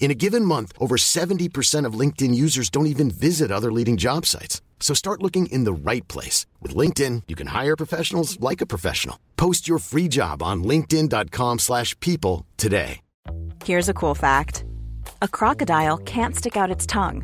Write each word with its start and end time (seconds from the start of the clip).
In 0.00 0.10
a 0.10 0.14
given 0.14 0.46
month, 0.46 0.72
over 0.78 0.96
70% 0.96 1.84
of 1.84 1.92
LinkedIn 1.92 2.34
users 2.34 2.70
don't 2.70 2.86
even 2.86 3.10
visit 3.10 3.52
other 3.52 3.70
leading 3.70 3.98
job 3.98 4.26
sites. 4.26 4.62
So 4.80 4.94
start 4.94 5.22
looking 5.22 5.46
in 5.52 5.64
the 5.64 5.72
right 5.72 6.08
place. 6.08 6.46
With 6.60 6.74
LinkedIn, 6.74 7.24
you 7.28 7.36
can 7.36 7.48
hire 7.48 7.76
professionals 7.76 8.40
like 8.40 8.62
a 8.62 8.66
professional. 8.66 9.20
Post 9.36 9.68
your 9.68 9.78
free 9.78 10.08
job 10.08 10.42
on 10.42 10.64
linkedin.com 10.64 11.58
slash 11.58 11.94
people 12.00 12.46
today. 12.56 13.00
Here's 13.62 13.90
a 13.90 13.94
cool 13.94 14.14
fact. 14.14 14.64
A 15.20 15.28
crocodile 15.28 15.98
can't 15.98 16.34
stick 16.34 16.56
out 16.56 16.70
its 16.70 16.86
tongue. 16.86 17.22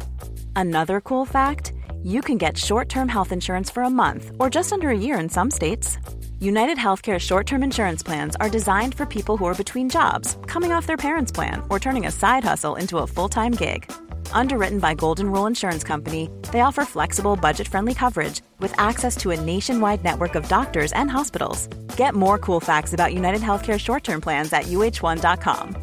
Another 0.55 1.01
cool 1.01 1.25
fact, 1.25 1.73
you 2.03 2.20
can 2.20 2.37
get 2.37 2.59
short-term 2.59 3.09
health 3.09 3.33
insurance 3.33 3.70
for 3.70 3.84
a 3.84 3.91
month 3.91 4.33
or 4.39 4.51
just 4.51 4.70
under 4.70 4.91
a 4.91 4.98
year 4.98 5.19
in 5.19 5.31
some 5.31 5.51
states. 5.51 5.97
United 6.39 6.77
Healthcare 6.77 7.19
short 7.19 7.47
term 7.47 7.63
insurance 7.63 8.03
plans 8.03 8.37
are 8.37 8.51
designed 8.51 8.95
for 8.95 9.07
people 9.07 9.39
who 9.39 9.47
are 9.47 9.55
between 9.55 9.89
jobs, 9.89 10.37
coming 10.47 10.71
off 10.71 10.87
their 10.87 10.99
parents' 10.99 11.33
plan, 11.33 11.62
or 11.71 11.79
turning 11.79 12.07
a 12.07 12.11
side 12.11 12.45
hustle 12.45 12.77
into 12.77 12.99
a 12.99 13.07
full 13.07 13.29
time 13.29 13.53
gig. 13.53 13.91
Underwritten 14.33 14.79
by 14.79 14.95
Golden 14.95 15.33
Rule 15.33 15.47
Insurance 15.47 15.83
Company, 15.83 16.29
they 16.53 16.61
offer 16.61 16.85
flexible, 16.85 17.37
budget 17.37 17.67
friendly 17.69 17.95
coverage 17.95 18.43
with 18.61 18.75
access 18.78 19.17
to 19.17 19.31
a 19.31 19.41
nationwide 19.41 20.05
network 20.05 20.34
of 20.34 20.47
doctors 20.48 20.93
and 20.93 21.11
hospitals. 21.11 21.69
Get 21.97 22.15
more 22.15 22.39
cool 22.39 22.61
facts 22.61 22.93
about 22.93 23.15
United 23.15 23.41
Healthcare 23.41 23.81
short 23.81 24.05
term 24.05 24.21
plans 24.21 24.53
at 24.53 24.65
uh1.com. 24.65 25.75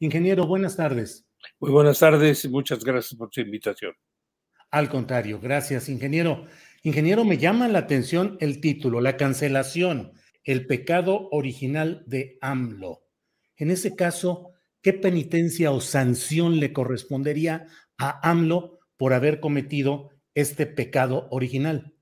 Ingeniero, 0.00 0.46
buenas 0.46 0.76
tardes. 0.76 1.24
Muy 1.60 1.70
buenas 1.70 1.98
tardes 1.98 2.44
y 2.44 2.48
muchas 2.48 2.82
gracias 2.82 3.14
por 3.18 3.28
su 3.30 3.40
invitación. 3.42 3.92
Al 4.70 4.88
contrario, 4.88 5.40
gracias, 5.40 5.88
ingeniero. 5.88 6.46
Ingeniero, 6.82 7.24
me 7.24 7.38
llama 7.38 7.68
la 7.68 7.80
atención 7.80 8.36
el 8.40 8.60
título, 8.60 9.00
la 9.00 9.16
cancelación, 9.16 10.12
el 10.44 10.66
pecado 10.66 11.28
original 11.30 12.04
de 12.06 12.38
AMLO. 12.40 13.02
En 13.56 13.70
ese 13.70 13.96
caso, 13.96 14.52
¿qué 14.80 14.92
penitencia 14.92 15.72
o 15.72 15.80
sanción 15.80 16.60
le 16.60 16.72
correspondería 16.72 17.66
a 17.98 18.30
AMLO 18.30 18.78
por 18.96 19.12
haber 19.12 19.40
cometido 19.40 20.10
este 20.34 20.66
pecado 20.66 21.26
original? 21.30 21.94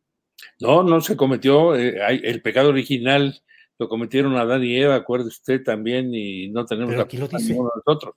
No, 0.61 0.83
no 0.83 1.01
se 1.01 1.17
cometió. 1.17 1.75
Eh, 1.75 1.97
el 2.23 2.43
pecado 2.43 2.69
original 2.69 3.43
lo 3.79 3.89
cometieron 3.89 4.37
Adán 4.37 4.65
y 4.65 4.77
Eva, 4.77 4.95
acuerde 4.95 5.29
usted 5.29 5.63
también, 5.63 6.15
y 6.15 6.49
no 6.49 6.65
tenemos 6.65 6.91
Pero 6.91 7.03
aquí 7.03 7.17
lo 7.17 7.29
dice. 7.29 7.55
nosotros. 7.55 8.15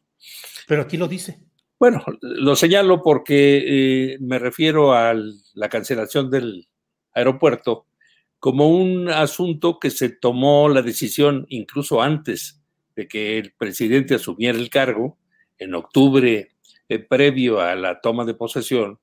Pero 0.68 0.82
aquí 0.82 0.98
lo 0.98 1.08
dice. 1.08 1.40
Bueno, 1.80 2.04
lo 2.22 2.58
señalo 2.58 3.02
porque 3.02 4.14
eh, 4.14 4.18
me 4.20 4.38
refiero 4.38 4.92
a 4.94 5.16
la 5.54 5.70
cancelación 5.70 6.30
del 6.30 6.68
aeropuerto 7.14 7.86
como 8.38 8.70
un 8.70 9.10
asunto 9.10 9.80
que 9.80 9.90
se 9.90 10.10
tomó 10.10 10.68
la 10.68 10.82
decisión 10.82 11.46
incluso 11.48 12.02
antes 12.02 12.62
de 12.98 13.08
que 13.08 13.38
el 13.38 13.54
presidente 13.54 14.16
asumiera 14.16 14.58
el 14.58 14.70
cargo, 14.70 15.18
en 15.58 15.74
octubre 15.74 16.52
eh, 16.90 17.00
previo 17.00 17.62
a 17.62 17.76
la 17.76 18.02
toma 18.02 18.26
de 18.26 18.34
posesión, 18.34 19.00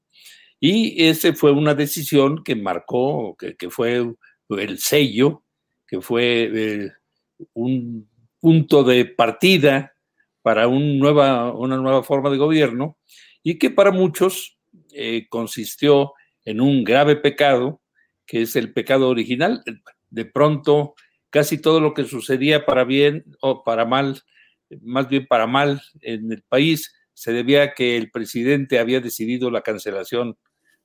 y 0.60 1.06
esa 1.06 1.32
fue 1.34 1.52
una 1.52 1.74
decisión 1.74 2.44
que 2.44 2.56
marcó, 2.56 3.36
que, 3.36 3.70
fue 3.70 4.04
el 4.50 4.78
sello, 4.78 5.42
que 5.86 6.00
fue 6.02 6.50
eh, 6.52 6.92
un 7.54 8.08
punto 8.38 8.84
de 8.84 9.06
partida 9.06 9.95
para 10.46 10.68
un 10.68 11.00
nueva, 11.00 11.52
una 11.52 11.76
nueva 11.76 12.04
forma 12.04 12.30
de 12.30 12.36
gobierno 12.36 12.98
y 13.42 13.58
que 13.58 13.68
para 13.68 13.90
muchos 13.90 14.56
eh, 14.92 15.26
consistió 15.28 16.12
en 16.44 16.60
un 16.60 16.84
grave 16.84 17.16
pecado, 17.16 17.82
que 18.24 18.42
es 18.42 18.54
el 18.54 18.72
pecado 18.72 19.08
original. 19.08 19.64
De 20.08 20.24
pronto, 20.24 20.94
casi 21.30 21.60
todo 21.60 21.80
lo 21.80 21.94
que 21.94 22.04
sucedía 22.04 22.64
para 22.64 22.84
bien 22.84 23.24
o 23.40 23.64
para 23.64 23.86
mal, 23.86 24.22
más 24.82 25.08
bien 25.08 25.26
para 25.26 25.48
mal 25.48 25.82
en 26.00 26.30
el 26.30 26.44
país, 26.48 26.94
se 27.12 27.32
debía 27.32 27.64
a 27.64 27.74
que 27.74 27.96
el 27.96 28.12
presidente 28.12 28.78
había 28.78 29.00
decidido 29.00 29.50
la 29.50 29.62
cancelación 29.62 30.38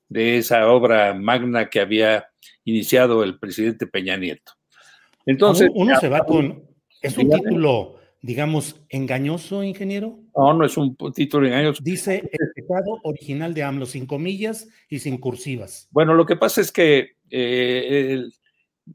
de 0.09 0.37
esa 0.39 0.71
obra 0.71 1.13
magna 1.13 1.69
que 1.69 1.81
había 1.81 2.25
iniciado 2.65 3.23
el 3.23 3.37
presidente 3.37 3.85
Peña 3.85 4.17
Nieto. 4.17 4.53
Entonces, 5.27 5.69
uno, 5.75 5.99
se 5.99 6.09
va 6.09 6.25
con, 6.25 6.63
es 6.99 7.15
un 7.15 7.29
título 7.29 8.00
digamos, 8.21 8.79
engañoso, 8.89 9.63
ingeniero? 9.63 10.19
No, 10.35 10.53
no 10.53 10.65
es 10.65 10.77
un 10.77 10.95
título 11.13 11.47
engañoso. 11.47 11.81
Dice 11.83 12.29
el 12.31 12.51
pecado 12.53 12.99
original 13.03 13.53
de 13.53 13.63
AMLO, 13.63 13.85
sin 13.85 14.05
comillas 14.05 14.67
y 14.89 14.99
sin 14.99 15.17
cursivas. 15.17 15.87
Bueno, 15.91 16.13
lo 16.13 16.25
que 16.25 16.35
pasa 16.35 16.61
es 16.61 16.71
que 16.71 17.15
eh, 17.29 18.23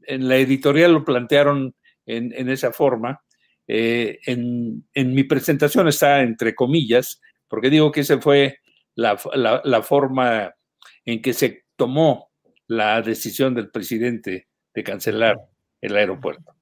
en 0.03 0.27
la 0.27 0.37
editorial 0.37 0.93
lo 0.93 1.03
plantearon 1.03 1.75
en, 2.05 2.49
esa 2.49 2.71
forma. 2.71 3.21
Eh, 3.67 4.19
en, 4.25 4.83
mi 5.13 5.23
presentación 5.23 5.89
está 5.89 6.21
entre 6.21 6.55
comillas, 6.55 7.21
porque 7.49 7.69
digo 7.69 7.91
que 7.91 8.01
esa 8.01 8.21
fue 8.21 8.59
la, 8.95 9.19
la 9.63 9.81
forma 9.81 10.55
en 11.03 11.21
que 11.21 11.33
se 11.33 11.65
tomó 11.75 12.31
la 12.67 13.01
decisión 13.01 13.53
del 13.53 13.69
presidente 13.69 14.47
de 14.73 14.83
cancelar 14.83 15.37
el 15.81 15.95
aeropuerto. 15.95 16.56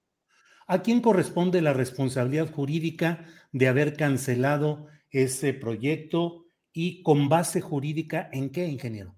¿A 0.68 0.82
quién 0.82 1.02
corresponde 1.02 1.62
la 1.62 1.74
responsabilidad 1.74 2.52
jurídica 2.52 3.26
de 3.52 3.68
haber 3.68 3.96
cancelado 3.96 4.88
ese 5.12 5.54
proyecto 5.54 6.46
y 6.74 7.04
con 7.04 7.30
base 7.30 7.62
jurídica 7.62 8.30
en 8.34 8.50
qué, 8.50 8.66
ingeniero? 8.68 9.16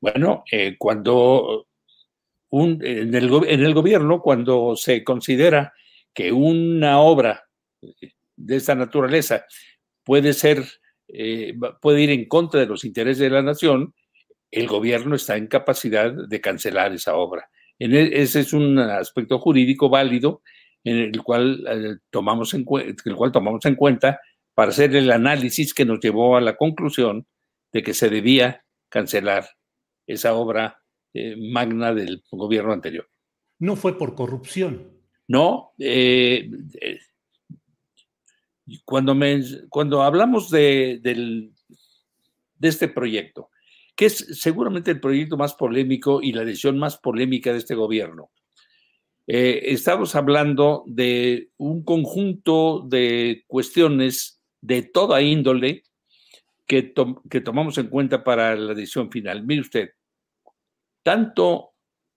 Bueno, 0.00 0.44
eh, 0.50 0.76
cuando 0.78 1.66
un, 2.50 2.80
en, 2.84 3.14
el, 3.14 3.30
en, 3.46 3.60
el, 3.60 3.74
gobierno, 3.74 4.22
cuando 4.22 4.76
se 4.76 5.02
considera 5.04 5.72
que 6.14 6.32
una 6.32 7.00
obra 7.00 7.44
de 8.36 8.56
esta 8.56 8.74
naturaleza 8.74 9.44
puede 10.04 10.32
ser, 10.32 10.64
eh, 11.08 11.54
puede 11.80 12.02
ir 12.02 12.10
en 12.10 12.26
contra 12.26 12.60
de 12.60 12.66
los 12.66 12.84
intereses 12.84 13.18
de 13.18 13.30
la 13.30 13.42
nación, 13.42 13.94
el 14.50 14.66
gobierno 14.66 15.16
está 15.16 15.36
en 15.36 15.48
capacidad 15.48 16.12
de 16.12 16.40
cancelar 16.40 16.92
esa 16.92 17.16
obra. 17.16 17.50
En 17.78 17.94
e, 17.94 18.22
ese 18.22 18.40
es 18.40 18.52
un 18.52 18.78
aspecto 18.78 19.38
jurídico 19.38 19.88
válido 19.88 20.42
en 20.88 20.96
el 21.14 21.22
cual, 21.22 21.64
eh, 21.68 21.96
tomamos 22.10 22.54
en 22.54 22.64
el 23.04 23.16
cual 23.16 23.32
tomamos 23.32 23.64
en 23.66 23.74
cuenta 23.74 24.20
para 24.54 24.70
hacer 24.70 24.94
el 24.96 25.10
análisis 25.10 25.74
que 25.74 25.84
nos 25.84 26.00
llevó 26.00 26.36
a 26.36 26.40
la 26.40 26.56
conclusión 26.56 27.26
de 27.72 27.82
que 27.82 27.94
se 27.94 28.08
debía 28.08 28.64
cancelar 28.88 29.48
esa 30.06 30.34
obra 30.34 30.82
eh, 31.14 31.36
magna 31.36 31.94
del 31.94 32.22
gobierno 32.30 32.72
anterior. 32.72 33.08
No 33.58 33.76
fue 33.76 33.98
por 33.98 34.14
corrupción. 34.14 34.92
No, 35.26 35.72
eh, 35.78 36.50
cuando, 38.84 39.14
me, 39.14 39.42
cuando 39.68 40.02
hablamos 40.02 40.50
de, 40.50 41.00
de 41.02 42.68
este 42.68 42.88
proyecto, 42.88 43.50
que 43.94 44.06
es 44.06 44.40
seguramente 44.40 44.90
el 44.90 45.00
proyecto 45.00 45.36
más 45.36 45.54
polémico 45.54 46.22
y 46.22 46.32
la 46.32 46.44
decisión 46.44 46.78
más 46.78 46.96
polémica 46.98 47.52
de 47.52 47.58
este 47.58 47.74
gobierno, 47.74 48.30
eh, 49.30 49.74
estamos 49.74 50.14
hablando 50.14 50.84
de 50.86 51.50
un 51.58 51.84
conjunto 51.84 52.80
de 52.88 53.44
cuestiones 53.46 54.40
de 54.62 54.82
toda 54.82 55.20
índole 55.20 55.84
que, 56.66 56.94
que 57.28 57.42
tomamos 57.42 57.76
en 57.76 57.88
cuenta 57.88 58.24
para 58.24 58.56
la 58.56 58.72
decisión 58.72 59.10
final. 59.10 59.44
Mire 59.44 59.60
usted, 59.60 59.90
tanto 61.02 61.74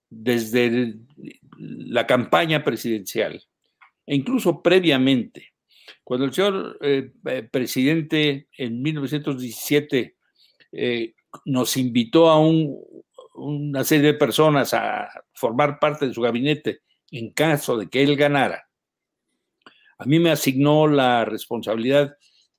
desde 0.08 0.94
la 1.58 2.06
campaña 2.06 2.64
presidencial 2.64 3.42
e 4.06 4.16
incluso 4.16 4.62
previamente, 4.62 5.52
cuando 6.02 6.24
el 6.24 6.32
señor 6.32 6.78
eh, 6.80 7.12
eh, 7.26 7.42
presidente 7.42 8.48
en 8.56 8.80
1917 8.80 10.16
nos 11.44 11.76
invitó 11.76 12.30
a 12.30 12.40
una 13.34 13.84
serie 13.84 14.12
de 14.12 14.18
personas 14.18 14.72
a 14.72 15.10
formar 15.34 15.78
parte 15.78 16.06
de 16.06 16.14
su 16.14 16.22
gabinete 16.22 16.80
en 17.12 17.30
caso 17.30 17.76
de 17.76 17.88
que 17.88 18.02
él 18.02 18.16
ganara, 18.16 18.68
a 19.98 20.04
mí 20.04 20.18
me 20.18 20.30
asignó 20.30 20.88
la 20.88 21.24
responsabilidad 21.24 22.16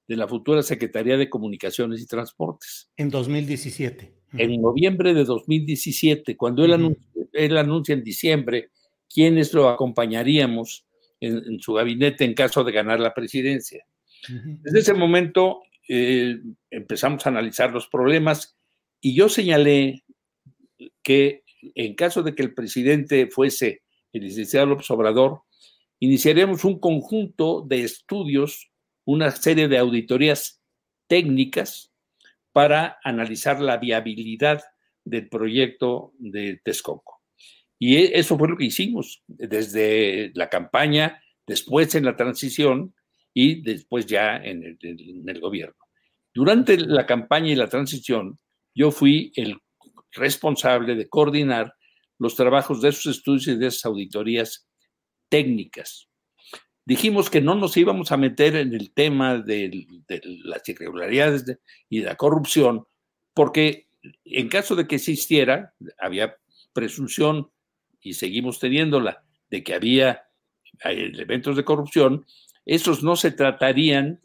de 0.08 0.16
la 0.16 0.28
futura 0.28 0.64
Secretaría 0.64 1.18
de 1.18 1.30
Comunicaciones 1.30 2.02
y 2.02 2.08
Transportes. 2.08 2.90
En 2.96 3.10
2017. 3.10 4.14
En 4.38 4.62
noviembre 4.62 5.14
de 5.14 5.26
2017, 5.26 6.38
cuando 6.38 6.66
él, 6.66 6.74
anuncia, 7.58 7.94
en 7.94 8.04
diciembre 8.04 8.70
quiénes 9.14 9.54
lo 9.54 9.70
acompañaríamos 9.70 10.86
en, 11.20 11.60
su 11.60 11.74
gabinete 11.74 12.26
en 12.26 12.34
caso 12.34 12.64
de 12.64 12.72
ganar 12.72 13.00
la 13.00 13.14
presidencia. 13.14 13.86
Desde 14.28 14.80
ese 14.80 14.94
momento 14.94 15.62
eh, 15.88 16.40
empezamos 16.72 17.26
a 17.26 17.30
analizar 17.30 17.72
los 17.72 17.88
problemas 17.88 18.58
y 19.02 19.14
yo 19.14 19.30
señalé 19.30 20.04
que 21.04 21.44
en 21.76 21.94
caso 21.94 22.24
de 22.24 22.34
que 22.34 22.42
el 22.42 22.54
presidente 22.54 23.28
fuese 23.28 23.83
el 24.14 24.24
licenciado 24.24 24.68
López 24.68 24.90
Obrador, 24.92 25.42
iniciaríamos 26.00 26.64
un 26.64 26.80
conjunto 26.80 27.62
de 27.68 27.84
estudios, 27.84 28.72
una 29.06 29.32
serie 29.32 29.68
de 29.68 29.78
auditorías 29.78 30.62
técnicas 31.08 31.92
para 32.52 33.00
analizar 33.04 33.60
la 33.60 33.78
viabilidad 33.78 34.64
del 35.04 35.28
proyecto 35.28 36.14
de 36.18 36.62
Texcoco. 36.64 37.22
Y 37.80 37.98
e, 37.98 38.20
eso 38.20 38.38
fue 38.38 38.48
lo 38.48 38.56
que 38.56 38.66
hicimos 38.66 39.24
desde 39.28 40.32
la 40.36 40.50
campaña, 40.50 41.22
después 41.46 41.94
en 41.96 42.06
la 42.06 42.16
transición 42.16 42.94
y 43.34 43.62
después 43.62 44.06
ya 44.06 44.38
en 44.38 44.64
el, 44.64 44.78
en 44.82 45.28
el 45.28 45.40
gobierno. 45.42 45.76
Durante 46.34 46.78
la 46.78 47.06
campaña 47.06 47.52
y 47.52 47.56
la 47.56 47.68
transición, 47.68 48.40
yo 48.74 48.92
fui 48.92 49.32
el 49.36 49.58
responsable 50.12 50.96
de 50.96 51.10
coordinar 51.10 51.76
los 52.20 52.36
trabajos 52.36 52.82
de 52.82 52.90
esos 52.90 53.18
estudios 53.18 53.48
y 53.48 53.56
de 53.56 53.68
esas 53.68 53.86
auditorías 53.86 54.68
técnicas. 55.30 56.10
Dijimos 56.86 57.30
que 57.30 57.42
no 57.42 57.56
nos 57.56 57.78
íbamos 57.78 58.12
a 58.12 58.18
meter 58.18 58.56
en 58.56 58.74
el 58.74 58.94
tema 58.94 59.38
de, 59.38 59.86
las 60.44 60.68
irregularidades 60.68 61.46
y 61.90 62.02
la 62.02 62.16
corrupción, 62.16 62.86
porque 63.34 63.88
en 64.26 64.50
caso 64.50 64.76
de 64.76 64.86
que 64.86 64.96
existiera, 64.96 65.74
había 65.98 66.36
presunción 66.74 67.52
y 68.02 68.14
seguimos 68.14 68.60
teniéndola 68.60 69.24
de 69.50 69.64
que 69.64 69.74
había 69.74 70.24
elementos 70.84 71.56
de 71.56 71.64
corrupción, 71.64 72.26
esos 72.66 73.04
no 73.04 73.16
se 73.16 73.32
tratarían 73.32 74.22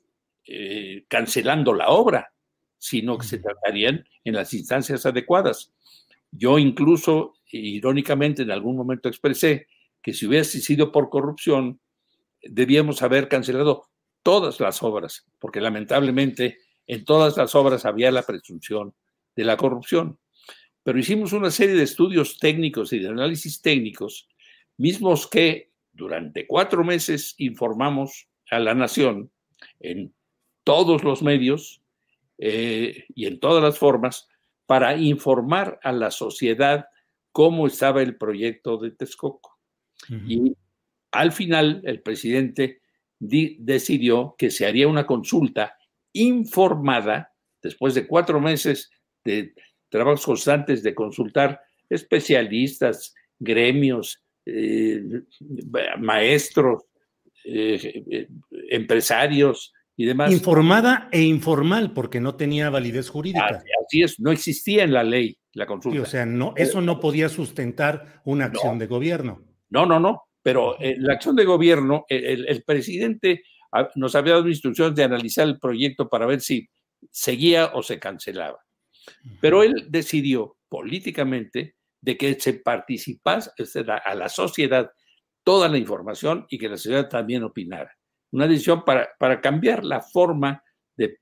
eh, 0.47 1.05
cancelando 1.09 1.73
la 1.75 1.89
obra, 1.89 2.33
sino 2.79 3.19
que 3.19 3.27
se 3.27 3.39
tratarían 3.39 4.05
en 4.25 4.35
las 4.35 4.53
instancias 4.55 5.07
adecuadas. 5.07 5.73
Yo 6.31 6.59
incluso, 6.59 7.35
irónicamente, 7.51 8.43
en 8.43 8.51
algún 8.51 8.77
momento 8.77 9.09
expresé 9.09 9.67
que 10.03 10.13
si 10.13 10.27
hubiese 10.27 10.61
sido 10.61 10.93
por 10.93 11.09
corrupción, 11.09 11.81
debíamos 12.43 13.03
haber 13.03 13.29
cancelado 13.29 13.89
todas 14.23 14.61
las 14.61 14.83
obras, 14.83 15.27
porque 15.39 15.61
lamentablemente 15.61 16.59
en 16.87 17.05
todas 17.05 17.37
las 17.37 17.55
obras 17.55 17.85
había 17.85 18.11
la 18.11 18.23
presunción 18.23 18.95
de 19.37 19.45
la 19.45 19.57
corrupción. 19.57 20.19
Pero 20.83 20.99
hicimos 20.99 21.33
una 21.33 21.51
serie 21.51 21.75
de 21.75 21.83
estudios 21.83 22.39
técnicos 22.39 22.93
y 22.93 22.99
de 22.99 23.09
análisis 23.09 23.61
técnicos, 23.61 24.29
mismos 24.77 25.27
que 25.27 25.73
durante 25.93 26.47
cuatro 26.47 26.85
meses 26.85 27.35
informamos 27.39 28.29
a 28.51 28.59
la 28.59 28.75
nación 28.75 29.31
en 29.81 30.15
todos 30.65 31.05
los 31.05 31.23
medios 31.23 31.83
eh, 32.39 33.05
y 33.15 33.27
en 33.27 33.41
todas 33.41 33.63
las 33.63 33.79
formas 33.79 34.29
para 34.67 34.97
informar 34.97 35.81
a 35.83 35.93
la 35.93 36.11
sociedad 36.11 36.87
cómo 37.33 37.67
estaba 37.67 38.03
el 38.03 38.17
proyecto 38.17 38.79
de 38.79 38.91
Texcoco. 38.93 39.59
Y 40.27 40.57
al 41.11 41.33
final 41.33 41.83
el 41.85 42.03
presidente 42.03 42.81
decidió 43.19 44.35
que 44.39 44.51
se 44.51 44.67
haría 44.67 44.89
una 44.89 45.07
consulta 45.07 45.77
informada 46.13 47.33
después 47.61 47.95
de 47.95 48.07
cuatro 48.07 48.41
meses 48.41 48.91
de 49.25 49.55
trabajos 49.89 50.25
constantes 50.25 50.83
de 50.83 50.95
consultar 50.95 51.61
especialistas, 51.91 53.15
gremios, 53.39 54.23
eh, 54.47 55.03
maestros, 55.99 56.85
eh, 57.45 58.05
eh, 58.11 58.29
empresarios, 58.71 59.73
y 59.99 60.07
demás. 60.07 60.33
Informada 60.33 61.09
e 61.11 61.23
informal, 61.23 61.93
porque 61.93 62.21
no 62.21 62.37
tenía 62.37 62.71
validez 62.71 63.11
jurídica. 63.11 63.65
Así, 63.85 64.03
es, 64.03 64.19
no 64.21 64.31
existía 64.31 64.85
en 64.85 64.93
la 64.93 65.03
ley 65.03 65.37
la 65.59 65.67
consulta. 65.67 66.03
o 66.03 66.07
sea, 66.07 66.25
no, 66.25 66.55
eso 66.57 66.81
no 66.81 67.01
podía 67.01 67.29
sustentar 67.29 68.23
una 68.25 68.47
acción 68.47 68.79
de 68.79 68.87
gobierno. 68.87 69.43
No, 69.71 69.85
no, 69.87 70.01
no, 70.01 70.23
pero 70.43 70.79
eh, 70.81 70.97
la 70.99 71.15
acción 71.15 71.37
de 71.37 71.45
gobierno, 71.45 72.05
el, 72.09 72.63
presidente 72.65 73.43
nos 73.97 74.15
había 74.15 74.35
dado 74.35 74.49
instrucciones 74.49 74.95
de 74.95 75.05
analizar 75.05 75.47
el 75.47 75.59
proyecto 75.59 76.09
para 76.09 76.27
ver 76.27 76.41
si 76.41 76.69
seguía 77.11 77.67
o 77.75 77.83
se 77.83 77.99
cancelaba. 77.99 78.59
Pero 79.41 79.63
él 79.63 79.87
decidió 79.89 80.57
políticamente 80.69 81.77
de 82.01 82.17
que 82.17 82.35
se 82.41 82.55
participase 82.55 83.51
a 84.05 84.15
la 84.15 84.29
sociedad 84.29 84.91
toda 85.43 85.69
la 85.69 85.79
información 85.79 86.47
y 86.49 86.59
que 86.59 86.69
la 86.69 86.77
sociedad 86.77 87.09
también 87.09 87.43
opinara 87.43 87.99
una 88.31 88.47
decisión 88.47 88.85
para, 88.85 89.09
para 89.19 89.41
cambiar 89.41 89.85
la 89.85 90.01
forma 90.01 90.63
de, 90.99 91.17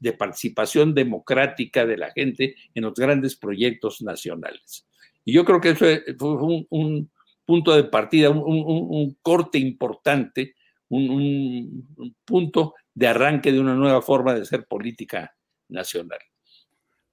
de, 0.00 0.12
participación 0.12 0.94
democrática 0.94 1.86
de 1.86 1.96
la 1.96 2.12
gente 2.12 2.54
en 2.74 2.84
los 2.84 2.94
grandes 2.94 3.34
proyectos 3.34 4.02
nacionales. 4.02 4.86
Y 5.24 5.32
yo 5.32 5.44
creo 5.44 5.60
que 5.60 5.70
eso 5.70 5.86
fue 6.18 6.66
un, 6.68 7.10
punto 7.46 7.74
de 7.74 7.84
partida, 7.84 8.30
un, 8.30 9.16
corte 9.22 9.58
importante, 9.58 10.54
un, 10.88 12.14
punto 12.24 12.74
de 12.92 13.06
arranque 13.06 13.50
de 13.50 13.60
una 13.60 13.74
nueva 13.74 14.02
forma 14.02 14.34
de 14.34 14.44
ser 14.44 14.66
política 14.66 15.34
nacional. 15.68 16.18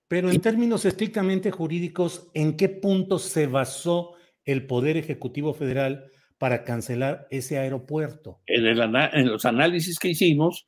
Pero 0.10 0.30
en 0.30 0.42
términos 0.42 0.84
estrictamente 0.84 1.52
jurídicos, 1.52 2.30
¿en 2.34 2.58
qué 2.58 2.68
punto 2.68 3.18
se 3.20 3.48
basó 3.48 4.16
el 4.44 4.68
Poder 4.68 4.98
Ejecutivo 4.98 5.54
Federal 5.54 6.12
para 6.38 6.66
cancelar 6.66 7.28
ese 7.30 7.58
aeropuerto? 7.58 8.42
En, 8.48 8.66
en 8.66 9.30
los 9.30 9.46
análisis 9.46 9.98
que 9.98 10.10
hicimos 10.10 10.68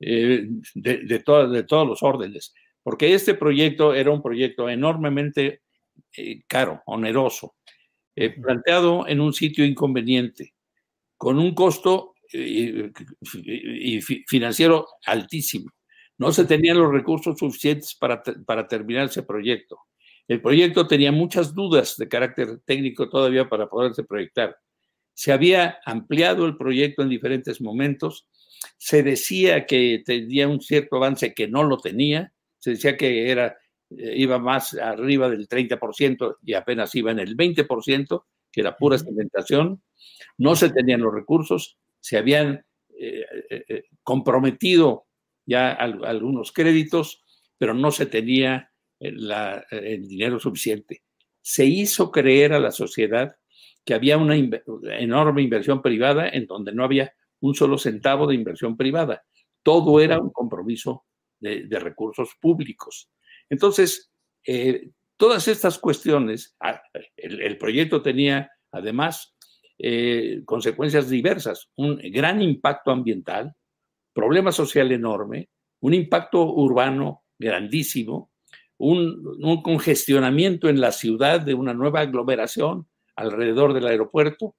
eh, 0.00 0.46
de, 0.74 0.98
de, 0.98 1.18
de, 1.48 1.62
todos 1.64 1.88
los 1.88 2.02
órdenes, 2.02 2.54
porque 2.82 3.14
este 3.14 3.34
proyecto 3.34 3.94
era 3.94 4.10
un 4.10 4.22
proyecto 4.22 4.68
enormemente 4.68 5.62
eh, 6.16 6.42
caro, 6.46 6.82
oneroso, 6.86 7.56
eh, 8.14 8.30
planteado 8.30 9.06
en 9.06 9.20
un 9.20 9.32
sitio 9.32 9.64
inconveniente, 9.64 10.54
con 11.16 11.38
un 11.38 11.54
costo 11.54 12.14
y 12.30 12.90
financiero 14.26 14.86
altísimo. 15.06 15.70
No 16.18 16.30
se 16.30 16.44
tenían 16.44 16.78
los 16.78 16.92
recursos 16.92 17.38
suficientes 17.38 17.94
para, 17.94 18.22
para 18.22 18.68
terminar 18.68 19.06
ese 19.06 19.22
proyecto. 19.22 19.78
El 20.26 20.42
proyecto 20.42 20.86
tenía 20.86 21.10
muchas 21.10 21.54
dudas 21.54 21.96
de 21.96 22.08
carácter 22.08 22.60
técnico 22.66 23.08
todavía 23.08 23.48
para 23.48 23.68
poderse 23.68 24.04
proyectar 24.04 24.56
se 25.18 25.32
había 25.32 25.80
ampliado 25.84 26.46
el 26.46 26.56
proyecto 26.56 27.02
en 27.02 27.08
diferentes 27.08 27.60
momentos, 27.60 28.28
se 28.76 29.02
decía 29.02 29.66
que 29.66 30.02
tenía 30.04 30.48
un 30.48 30.60
cierto 30.60 30.96
avance 30.96 31.34
que 31.34 31.48
no 31.48 31.64
lo 31.64 31.78
tenía, 31.78 32.32
se 32.58 32.70
decía 32.70 32.96
que 32.96 33.30
era, 33.30 33.58
eh, 33.90 34.14
iba 34.16 34.38
más 34.38 34.74
arriba 34.74 35.28
del 35.28 35.48
30% 35.48 36.38
y 36.44 36.54
apenas 36.54 36.94
iba 36.94 37.10
en 37.10 37.18
el 37.18 37.36
20%, 37.36 38.24
que 38.50 38.60
era 38.60 38.76
pura 38.76 38.98
cementación, 38.98 39.82
no 40.38 40.56
se 40.56 40.70
tenían 40.70 41.02
los 41.02 41.12
recursos, 41.12 41.78
se 42.00 42.16
habían 42.16 42.64
eh, 42.98 43.24
eh, 43.50 43.84
comprometido 44.02 45.06
ya 45.44 45.72
algunos 45.72 46.52
créditos, 46.52 47.24
pero 47.56 47.74
no 47.74 47.90
se 47.90 48.06
tenía 48.06 48.70
el 49.00 50.08
dinero 50.08 50.38
suficiente. 50.38 51.02
Se 51.40 51.64
hizo 51.64 52.10
creer 52.10 52.52
a 52.52 52.60
la 52.60 52.70
sociedad 52.70 53.36
que 53.84 53.94
había 53.94 54.18
una 54.18 54.36
enorme 54.36 55.40
inversión 55.40 55.80
privada 55.80 56.28
en 56.28 56.46
donde 56.46 56.72
no 56.72 56.84
había 56.84 57.14
un 57.40 57.54
solo 57.54 57.78
centavo 57.78 58.26
de 58.26 58.34
inversión 58.34 58.76
privada. 58.76 59.24
Todo 59.62 60.00
era 60.00 60.18
un 60.18 60.30
compromiso 60.30 61.04
de, 61.40 61.66
recursos 61.78 62.30
públicos. 62.40 63.10
Entonces, 63.48 64.10
eh, 64.44 64.90
todas 65.16 65.48
estas 65.48 65.78
cuestiones, 65.78 66.56
ah, 66.60 66.80
el, 67.16 67.58
proyecto 67.58 68.02
tenía 68.02 68.50
además 68.72 69.36
eh, 69.78 70.42
consecuencias 70.44 71.08
diversas, 71.08 71.70
un 71.76 71.96
gran 72.12 72.42
impacto 72.42 72.90
ambiental, 72.90 73.54
problema 74.12 74.52
social 74.52 74.90
enorme, 74.90 75.48
un 75.80 75.94
impacto 75.94 76.52
urbano 76.54 77.24
grandísimo, 77.38 78.30
un 78.80 79.60
congestionamiento 79.62 80.68
en 80.68 80.80
la 80.80 80.92
ciudad 80.92 81.40
de 81.40 81.54
una 81.54 81.74
nueva 81.74 82.00
aglomeración, 82.00 82.86
alrededor 83.16 83.74
del 83.74 83.86
aeropuerto, 83.88 84.54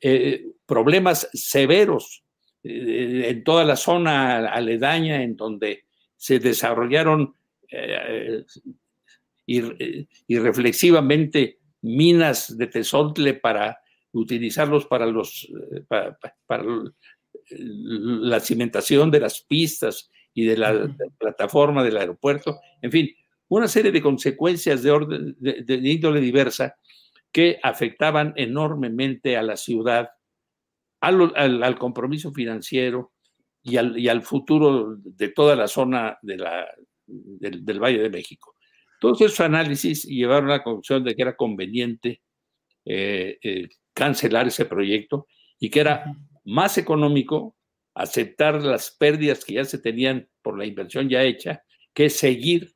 eh, 0.00 0.53
problemas 0.66 1.28
severos 1.32 2.24
eh, 2.62 3.26
en 3.28 3.44
toda 3.44 3.64
la 3.64 3.76
zona 3.76 4.48
aledaña 4.48 5.22
en 5.22 5.36
donde 5.36 5.84
se 6.16 6.38
desarrollaron 6.38 7.34
eh, 7.70 8.44
irreflexivamente 10.26 11.58
minas 11.82 12.56
de 12.56 12.66
tesontle 12.66 13.34
para 13.34 13.78
utilizarlos 14.12 14.86
para, 14.86 15.06
los, 15.06 15.46
para, 15.86 16.16
la 17.50 18.40
cimentación 18.40 19.10
de 19.10 19.20
las 19.20 19.42
pistas 19.42 20.10
y 20.32 20.46
de 20.46 20.56
la, 20.56 20.96
plataforma 21.18 21.84
del 21.84 21.98
aeropuerto, 21.98 22.58
en 22.80 22.90
fin, 22.90 23.10
una 23.48 23.68
serie 23.68 23.92
de 23.92 24.00
consecuencias 24.00 24.82
de, 24.82 24.90
orden, 24.90 25.36
de 25.38 25.74
índole 25.74 26.20
diversa 26.20 26.76
que 27.30 27.58
afectaban 27.62 28.32
enormemente 28.36 29.36
a 29.36 29.42
la 29.42 29.56
ciudad, 29.56 30.10
al, 31.06 31.78
compromiso 31.78 32.32
financiero 32.32 33.12
y 33.62 33.76
al, 33.76 34.22
futuro 34.22 34.96
de 34.96 35.28
toda 35.28 35.56
la 35.56 35.68
zona 35.68 36.18
de 36.22 36.36
la, 36.36 36.66
del, 37.06 37.80
Valle 37.80 37.98
de 37.98 38.10
México. 38.10 38.54
Todos 39.00 39.20
esos 39.20 39.40
análisis 39.40 40.04
llevaron 40.04 40.50
a 40.50 40.58
la 40.58 40.62
conclusión 40.62 41.04
de 41.04 41.14
que 41.14 41.22
era 41.22 41.36
conveniente 41.36 42.22
eh, 42.84 43.38
eh, 43.42 43.68
cancelar 43.92 44.46
ese 44.46 44.64
proyecto 44.64 45.26
y 45.58 45.70
que 45.70 45.80
era 45.80 46.04
más 46.44 46.78
económico 46.78 47.56
aceptar 47.94 48.60
las 48.62 48.90
pérdidas 48.90 49.44
que 49.44 49.54
ya 49.54 49.64
se 49.64 49.78
tenían 49.78 50.28
por 50.42 50.58
la 50.58 50.66
inversión 50.66 51.08
ya 51.08 51.22
hecha 51.22 51.62
que 51.94 52.10
seguir, 52.10 52.74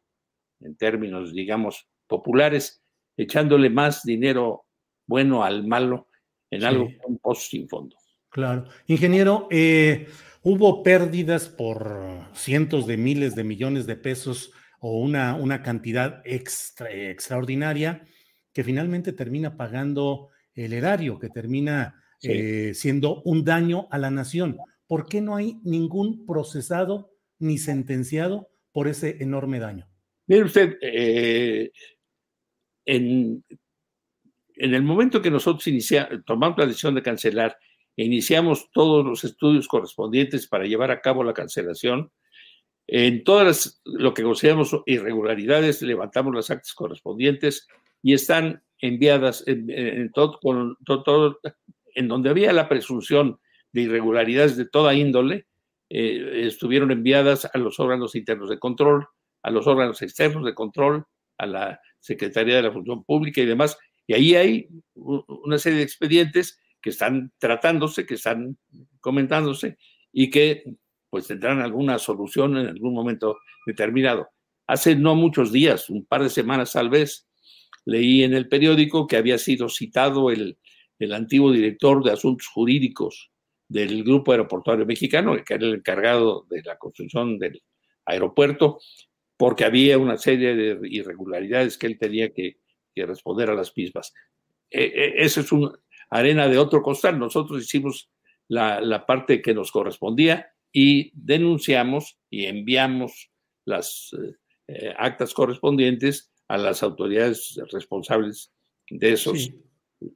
en 0.61 0.77
términos, 0.77 1.33
digamos, 1.33 1.89
populares, 2.07 2.83
echándole 3.17 3.69
más 3.69 4.05
dinero 4.05 4.65
bueno 5.07 5.43
al 5.43 5.67
malo 5.67 6.09
en 6.51 6.65
algo 6.65 6.89
un 7.05 7.19
pozo 7.19 7.43
sin 7.43 7.69
fondo. 7.69 7.97
Claro. 8.39 8.67
Ingeniero, 8.87 9.49
eh, 9.51 10.07
hubo 10.45 10.85
pérdidas 10.85 11.49
por 11.49 12.21
cientos 12.35 12.87
de 12.87 12.97
miles 12.97 13.35
de 13.35 13.43
millones 13.43 13.85
de 13.85 13.97
pesos 13.97 14.53
o 14.79 15.01
una, 15.01 15.35
una 15.35 15.61
cantidad 15.65 16.23
extra, 16.25 16.89
extraordinaria 16.89 18.07
que 18.53 18.63
finalmente 18.63 19.13
termina 19.13 19.57
pagando 19.57 20.29
el 20.55 20.73
erario, 20.73 21.19
que 21.19 21.31
termina 21.31 22.01
eh, 22.23 22.75
siendo 22.75 23.23
un 23.23 23.45
daño 23.45 23.89
a 23.91 23.99
la 23.99 24.13
nación. 24.13 24.57
¿Por 24.87 25.07
qué 25.07 25.21
no 25.21 25.35
hay 25.35 25.59
ningún 25.65 26.25
procesado 26.25 27.11
ni 27.41 27.59
sentenciado 27.59 28.51
por 28.71 28.87
ese 28.87 29.17
enorme 29.21 29.59
daño? 29.59 29.89
Mire 30.29 30.45
usted, 30.45 30.79
eh, 30.81 31.73
en, 32.85 33.43
en, 34.55 34.75
el 34.75 34.83
momento 34.85 35.21
que 35.21 35.29
nosotros 35.29 35.67
iniciamos, 35.67 36.25
tomamos 36.25 36.57
la 36.57 36.67
decisión 36.67 36.95
de 36.95 37.03
cancelar 37.03 37.59
iniciamos 38.05 38.71
todos 38.73 39.05
los 39.05 39.25
estudios 39.25 39.67
correspondientes 39.69 40.47
para 40.47 40.65
llevar 40.65 40.91
a 40.91 41.01
cabo 41.01 41.25
la 41.25 41.35
cancelación, 41.35 42.11
en 42.87 43.23
todas 43.23 43.83
lo 43.85 44.15
que 44.15 44.23
consideramos 44.23 44.75
irregularidades, 44.87 45.83
levantamos 45.83 46.35
las 46.35 46.51
actas 46.51 46.73
correspondientes 46.73 47.69
y 48.03 48.15
están 48.15 48.63
enviadas 48.81 49.45
en, 49.47 50.11
todo, 50.13 50.39
en 51.95 52.09
donde 52.09 52.31
había 52.31 52.53
la 52.53 52.69
presunción 52.69 53.41
de 53.73 53.83
irregularidades 53.83 54.57
de 54.57 54.67
toda 54.67 54.95
índole, 54.95 55.47
eh, 55.91 56.47
estuvieron 56.47 56.91
enviadas 56.91 57.51
a 57.53 57.59
los 57.59 57.79
órganos 57.79 58.15
internos 58.15 58.49
de 58.49 58.59
control, 58.59 59.07
a 59.43 59.51
los 59.51 59.67
órganos 59.67 60.01
externos 60.01 60.45
de 60.45 60.55
control, 60.55 61.05
a 61.37 61.47
la 61.47 61.81
Secretaría 62.01 62.57
de 62.57 62.63
la 62.63 62.73
Función 62.73 63.05
Pública 63.05 63.41
y 63.41 63.47
demás. 63.47 63.79
Y 64.07 64.15
ahí 64.15 64.35
hay 64.35 64.69
una 64.95 65.59
serie 65.59 65.79
de 65.79 65.85
expedientes 65.85 66.59
están 66.91 67.33
tratándose, 67.39 68.07
que 68.07 68.15
están 68.15 68.57
comentándose 69.01 69.79
y 70.13 70.31
que 70.31 70.65
pues 71.11 71.27
tendrán 71.27 71.61
alguna 71.61 71.99
solución 71.99 72.57
en 72.57 72.67
algún 72.67 72.95
momento 72.95 73.39
determinado. 73.67 74.29
Hace 74.67 74.95
no 74.95 75.15
muchos 75.15 75.53
días, 75.53 75.89
un 75.89 76.05
par 76.05 76.23
de 76.23 76.31
semanas 76.31 76.73
tal 76.73 76.91
vez, 76.91 77.27
leí 77.85 78.23
en 78.23 78.35
el 78.35 78.49
periódico 78.49 79.07
que 79.07 79.17
había 79.17 79.39
sido 79.39 79.69
citado 79.69 80.31
el, 80.31 80.59
el 80.99 81.13
antiguo 81.15 81.53
director 81.53 82.05
de 82.05 82.13
asuntos 82.13 82.47
jurídicos 82.49 83.31
del 83.69 84.03
Grupo 84.03 84.33
Aeroportuario 84.33 84.87
Mexicano, 84.87 85.37
que 85.45 85.55
era 85.55 85.67
el 85.67 85.75
encargado 85.75 86.47
de 86.51 86.63
la 86.63 86.77
construcción 86.77 87.39
del 87.39 87.63
aeropuerto, 88.05 88.79
porque 89.37 89.65
había 89.65 89.99
una 89.99 90.19
serie 90.19 90.55
de 90.55 90.79
irregularidades 90.89 91.79
que 91.79 91.87
él 91.87 91.99
tenía 91.99 92.33
que, 92.33 92.57
responder 92.97 93.49
a 93.49 93.55
las 93.55 93.77
mismas. 93.77 94.13
E, 94.69 94.83
e, 94.83 95.25
eso 95.25 95.41
es 95.41 95.53
una 95.53 95.71
arena 96.11 96.49
de 96.49 96.59
otro 96.59 96.83
costal. 96.83 97.19
Nosotros 97.19 97.63
hicimos 97.63 98.11
la, 98.49 99.05
parte 99.07 99.43
que 99.43 99.55
nos 99.55 99.71
correspondía 99.71 100.51
y 100.73 101.11
denunciamos 101.15 102.19
y 102.31 102.47
enviamos 102.47 103.31
las 103.65 104.11
eh, 104.15 104.35
eh, 104.69 104.95
actas 104.97 105.35
correspondientes 105.35 106.31
a 106.49 106.57
las 106.57 106.83
autoridades 106.83 107.61
responsables 107.71 108.53
de 108.91 109.13
esas 109.13 109.51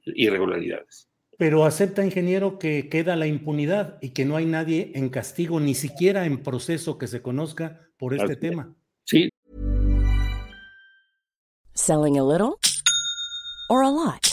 irregularidades 0.05 1.07
pero 1.37 1.65
acepta, 1.65 2.05
ingeniero, 2.05 2.59
que 2.59 2.89
queda 2.89 3.15
la 3.15 3.27
impunidad 3.27 3.97
y 4.01 4.09
que 4.09 4.25
no 4.25 4.35
hay 4.35 4.45
nadie 4.45 4.91
en 4.95 5.09
castigo, 5.09 5.59
ni 5.59 5.73
siquiera 5.73 6.25
en 6.25 6.43
proceso 6.43 6.97
que 6.97 7.07
se 7.07 7.21
conozca 7.21 7.81
por 7.97 8.13
este 8.13 8.35
tema. 8.35 8.73
Sí. 9.03 9.29
Selling 11.73 12.17
a 12.19 12.23
little 12.23 12.55
or 13.69 13.83
a 13.83 13.89
lot. 13.89 14.32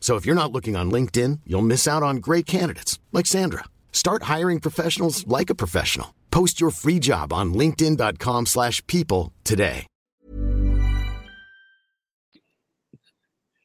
So 0.00 0.16
if 0.16 0.24
you're 0.24 0.34
not 0.34 0.52
looking 0.52 0.74
on 0.74 0.90
LinkedIn, 0.90 1.40
you'll 1.44 1.60
miss 1.60 1.86
out 1.86 2.02
on 2.02 2.22
great 2.22 2.46
candidates 2.46 2.98
like 3.12 3.26
Sandra. 3.26 3.64
Start 3.92 4.22
hiring 4.22 4.58
professionals 4.60 5.26
like 5.26 5.50
a 5.50 5.54
professional. 5.54 6.14
Post 6.30 6.62
your 6.62 6.70
free 6.70 6.98
job 6.98 7.30
on 7.30 7.52
linkedin.com/people 7.52 9.32
today. 9.44 9.86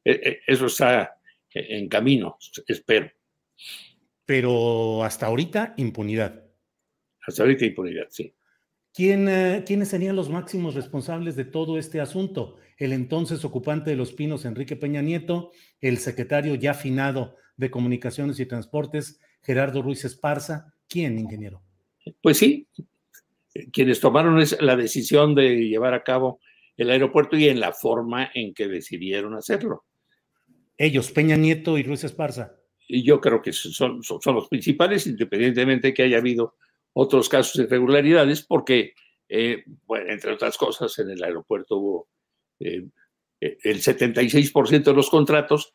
Eso 0.05 0.65
está 0.65 1.17
en 1.53 1.87
camino, 1.87 2.37
espero. 2.67 3.09
Pero 4.25 5.03
hasta 5.03 5.27
ahorita 5.27 5.75
impunidad. 5.77 6.43
Hasta 7.25 7.43
ahorita 7.43 7.65
impunidad, 7.65 8.07
sí. 8.09 8.35
¿Quién, 8.93 9.27
eh, 9.27 9.63
¿Quiénes 9.65 9.87
serían 9.87 10.15
los 10.15 10.29
máximos 10.29 10.75
responsables 10.75 11.35
de 11.35 11.45
todo 11.45 11.79
este 11.79 11.99
asunto? 11.99 12.57
El 12.77 12.93
entonces 12.93 13.43
ocupante 13.43 13.89
de 13.89 13.95
Los 13.95 14.13
Pinos, 14.13 14.45
Enrique 14.45 14.75
Peña 14.75 15.01
Nieto, 15.01 15.51
el 15.81 15.97
secretario 15.97 16.53
ya 16.55 16.71
afinado 16.71 17.35
de 17.57 17.71
Comunicaciones 17.71 18.39
y 18.39 18.45
Transportes, 18.45 19.19
Gerardo 19.41 19.81
Ruiz 19.81 20.05
Esparza. 20.05 20.73
¿Quién, 20.87 21.17
ingeniero? 21.17 21.63
Pues 22.21 22.37
sí, 22.37 22.67
quienes 23.71 23.99
tomaron 23.99 24.43
la 24.59 24.75
decisión 24.75 25.33
de 25.33 25.67
llevar 25.67 25.95
a 25.95 26.03
cabo 26.03 26.39
el 26.77 26.91
aeropuerto 26.91 27.35
y 27.35 27.47
en 27.47 27.59
la 27.59 27.73
forma 27.73 28.29
en 28.33 28.53
que 28.53 28.67
decidieron 28.67 29.33
hacerlo. 29.33 29.85
Ellos, 30.77 31.11
Peña 31.11 31.35
Nieto 31.35 31.79
y 31.79 31.83
Ruiz 31.83 32.03
Esparza. 32.03 32.57
Y 32.87 33.03
yo 33.03 33.19
creo 33.21 33.41
que 33.41 33.53
son, 33.53 34.03
son 34.03 34.35
los 34.35 34.49
principales, 34.49 35.07
independientemente 35.07 35.87
de 35.87 35.93
que 35.95 36.03
haya 36.03 36.17
habido 36.17 36.55
otros 36.93 37.29
casos 37.29 37.57
de 37.57 37.63
irregularidades, 37.63 38.43
porque, 38.43 38.93
eh, 39.27 39.63
bueno, 39.85 40.11
entre 40.11 40.31
otras 40.31 40.57
cosas, 40.57 40.97
en 40.99 41.09
el 41.09 41.23
aeropuerto 41.23 41.77
hubo 41.77 42.07
eh, 42.59 42.85
el 43.39 43.81
76% 43.81 44.83
de 44.83 44.93
los 44.93 45.09
contratos, 45.09 45.73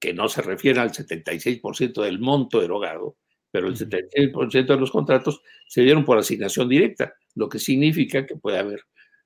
que 0.00 0.14
no 0.14 0.28
se 0.28 0.42
refiere 0.42 0.80
al 0.80 0.92
76% 0.92 2.02
del 2.02 2.20
monto 2.20 2.62
erogado, 2.62 3.16
pero 3.50 3.68
el 3.68 3.76
76% 3.76 4.66
de 4.66 4.76
los 4.76 4.90
contratos 4.90 5.40
se 5.66 5.82
dieron 5.82 6.04
por 6.04 6.18
asignación 6.18 6.68
directa, 6.68 7.14
lo 7.34 7.48
que 7.48 7.58
significa 7.58 8.26
que 8.26 8.36
puede 8.36 8.58
haber 8.58 8.82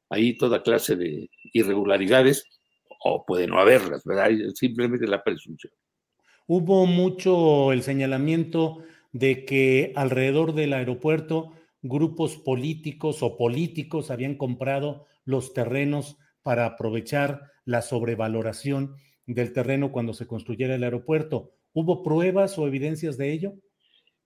ahí 0.08 0.36
toda 0.36 0.62
clase 0.62 0.96
de 0.96 1.28
irregularidades 1.52 2.44
o 3.04 3.24
puede 3.26 3.46
no 3.46 3.58
haberlas, 3.58 4.04
¿verdad? 4.04 4.30
Simplemente 4.54 5.06
la 5.06 5.24
presunción. 5.24 5.72
Hubo 6.46 6.86
mucho 6.86 7.72
el 7.72 7.82
señalamiento 7.82 8.82
de 9.12 9.44
que 9.44 9.92
alrededor 9.94 10.54
del 10.54 10.72
aeropuerto 10.72 11.52
grupos 11.82 12.36
políticos 12.36 13.22
o 13.22 13.36
políticos 13.36 14.10
habían 14.10 14.36
comprado 14.36 15.06
los 15.24 15.52
terrenos 15.52 16.16
para 16.42 16.66
aprovechar 16.66 17.42
la 17.64 17.82
sobrevaloración 17.82 18.96
del 19.26 19.52
terreno 19.52 19.92
cuando 19.92 20.14
se 20.14 20.26
construyera 20.26 20.74
el 20.74 20.84
aeropuerto. 20.84 21.52
¿Hubo 21.72 22.02
pruebas 22.02 22.58
o 22.58 22.66
evidencias 22.66 23.16
de 23.16 23.32
ello? 23.32 23.54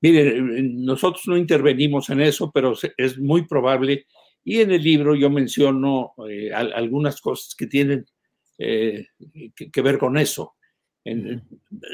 Mire, 0.01 0.41
nosotros 0.41 1.23
no 1.27 1.37
intervenimos 1.37 2.11
en 2.11 2.21
eso, 2.21 2.51
pero 2.53 2.75
es 2.97 3.19
muy 3.19 3.47
probable. 3.47 4.07
Y 4.45 4.61
en 4.61 4.71
el 4.71 4.83
libro 4.83 5.15
yo 5.15 5.31
menciono 5.31 6.13
eh, 6.29 6.53
algunas 6.53 7.21
cosas 7.21 7.55
que 7.57 7.67
tienen 7.67 8.07
eh, 8.59 9.07
que, 9.55 9.83
ver 9.83 9.99
con 9.99 10.17
eso. 10.17 10.55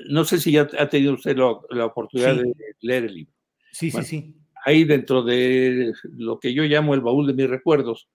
No 0.09 0.25
sé 0.25 0.39
si 0.39 0.53
ya 0.53 0.69
ha 0.79 0.89
tenido 0.89 1.15
usted 1.15 1.37
la, 1.37 1.87
oportunidad 1.87 2.37
de 2.37 2.53
leer 2.81 3.05
el 3.05 3.15
libro. 3.15 3.33
Sí, 3.73 3.91
sí, 3.91 4.03
sí. 4.03 4.35
Ahí 4.65 4.85
dentro 4.85 5.23
de 5.23 5.93
lo 6.13 6.39
que 6.39 6.55
yo 6.55 6.63
llamo 6.65 6.95
el 6.95 7.01
baúl 7.01 7.27
de 7.27 7.35
mis 7.35 7.51
recuerdos, 7.51 8.09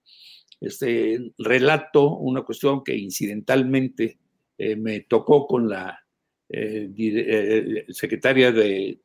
este 0.60 1.32
relato 1.38 2.16
una 2.16 2.42
cuestión 2.42 2.82
que 2.82 2.96
incidentalmente 2.96 4.18
eh, 4.56 4.76
me 4.76 5.00
tocó 5.00 5.46
con 5.46 5.68
la 5.68 6.04
secretaria 7.90 8.50
de 8.50 9.00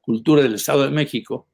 Cultura 0.00 0.42
del 0.42 0.54
Estado 0.54 0.84
de 0.84 0.90
México, 0.90 1.48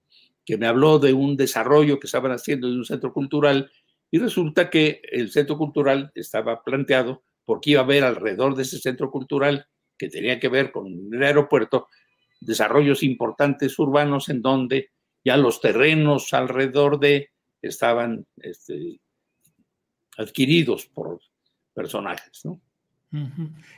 que 0.44 0.56
me 0.56 0.66
habló 0.66 0.98
de 0.98 1.12
un 1.12 1.36
desarrollo 1.36 1.98
que 1.98 2.06
estaban 2.06 2.32
haciendo 2.32 2.70
de 2.70 2.76
un 2.76 2.84
centro 2.84 3.12
cultural 3.12 3.70
y 4.10 4.18
resulta 4.18 4.70
que 4.70 5.02
el 5.10 5.30
centro 5.30 5.58
cultural 5.58 6.10
estaba 6.14 6.62
planteado 6.62 7.24
porque 7.48 7.70
iba 7.70 7.80
a 7.80 7.84
haber 7.84 8.04
alrededor 8.04 8.54
de 8.54 8.62
ese 8.62 8.78
centro 8.78 9.10
cultural 9.10 9.66
que 9.96 10.10
tenía 10.10 10.38
que 10.38 10.50
ver 10.50 10.70
con 10.70 11.08
el 11.10 11.22
aeropuerto 11.22 11.88
desarrollos 12.42 13.02
importantes 13.02 13.78
urbanos 13.78 14.28
en 14.28 14.42
donde 14.42 14.90
ya 15.24 15.38
los 15.38 15.58
terrenos 15.62 16.34
alrededor 16.34 17.00
de 17.00 17.30
estaban 17.62 18.26
este, 18.36 19.00
adquiridos 20.18 20.88
por 20.88 21.22
personajes. 21.72 22.44
¿no? 22.44 22.60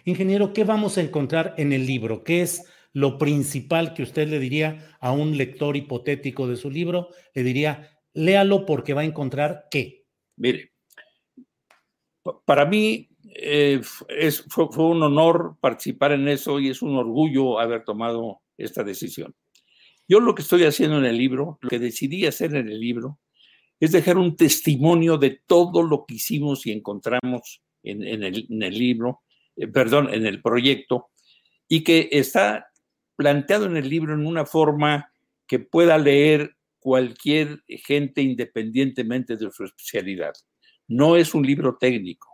Ingeniero, 0.05 0.53
¿qué 0.53 0.65
vamos 0.65 0.99
a 0.99 1.03
encontrar 1.03 1.55
en 1.57 1.73
el 1.73 1.87
libro? 1.87 2.25
¿Qué 2.25 2.43
es 2.43 2.65
lo 2.93 3.19
principal 3.19 3.95
que 3.95 4.03
usted 4.03 4.27
le 4.27 4.41
diría 4.41 4.97
a 4.99 5.13
un 5.13 5.37
lector 5.37 5.77
hipotético 5.77 6.49
de 6.49 6.57
su 6.57 6.73
libro? 6.73 7.11
Le 7.35 7.45
diría, 7.45 8.01
léalo 8.15 8.67
porque 8.67 8.95
va 8.95 9.03
a 9.03 9.05
encontrar 9.05 9.69
qué. 9.71 10.07
Mire, 10.35 10.73
para 12.45 12.65
mí 12.67 13.10
eh, 13.35 13.81
es, 14.09 14.45
fue, 14.49 14.67
un 14.85 15.03
honor 15.03 15.57
participar 15.61 16.13
en 16.13 16.29
eso 16.29 16.59
y 16.59 16.69
es 16.69 16.83
un 16.83 16.97
orgullo 16.97 17.59
haber 17.59 17.85
tomado 17.85 18.41
esta 18.57 18.83
decisión. 18.83 19.35
Yo 20.09 20.21
lo 20.21 20.35
que 20.35 20.43
estoy 20.43 20.65
haciendo 20.65 20.99
en 20.99 21.05
el 21.05 21.17
libro, 21.17 21.59
lo 21.61 21.69
que 21.69 21.79
decidí 21.79 22.27
hacer 22.27 22.55
en 22.55 22.69
el 22.69 22.81
libro, 22.81 23.21
es 23.79 23.93
dejar 23.93 24.19
un 24.19 24.37
testimonio 24.37 25.17
de 25.17 25.41
todo 25.47 25.83
lo 25.83 26.05
que 26.05 26.15
hicimos 26.15 26.67
y 26.67 26.73
encontramos 26.73 27.63
en, 27.83 28.03
el, 28.03 28.79
libro, 28.79 29.23
eh, 29.57 29.69
perdón, 29.69 30.13
en 30.13 30.27
el 30.27 30.43
proyecto, 30.43 31.11
y 31.67 31.83
que 31.83 32.09
está 32.13 32.67
planteado 33.17 33.67
en 33.67 33.77
el 33.77 33.89
libro 33.89 34.13
en 34.13 34.27
una 34.27 34.45
forma 34.45 35.13
que 35.47 35.61
pueda 35.61 35.97
leer 35.97 36.57
cualquier 36.79 37.63
gente 37.67 38.21
independientemente 38.23 39.37
de 39.37 39.51
su 39.51 39.65
especialidad. 39.65 40.33
No 40.89 41.17
es 41.17 41.35
un 41.35 41.47
libro 41.47 41.77
técnico, 41.79 42.30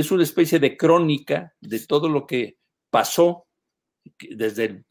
es 0.00 0.10
una 0.10 0.24
especie 0.24 0.58
de 0.58 0.76
crónica 0.76 1.54
de 1.58 1.80
todo 1.80 2.10
lo 2.10 2.26
que 2.26 2.58
pasó 2.90 3.46
desde 4.28 4.64
el 4.64 4.84